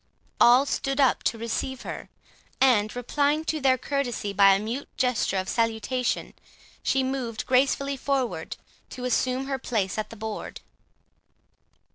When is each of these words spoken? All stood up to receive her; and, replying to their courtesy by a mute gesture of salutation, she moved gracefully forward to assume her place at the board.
All 0.39 0.65
stood 0.65 0.99
up 0.99 1.21
to 1.25 1.37
receive 1.37 1.83
her; 1.83 2.09
and, 2.59 2.95
replying 2.95 3.45
to 3.45 3.61
their 3.61 3.77
courtesy 3.77 4.33
by 4.33 4.55
a 4.55 4.59
mute 4.59 4.89
gesture 4.97 5.37
of 5.37 5.47
salutation, 5.47 6.33
she 6.81 7.03
moved 7.03 7.45
gracefully 7.45 7.97
forward 7.97 8.57
to 8.89 9.05
assume 9.05 9.45
her 9.45 9.59
place 9.59 9.99
at 9.99 10.09
the 10.09 10.15
board. 10.15 10.61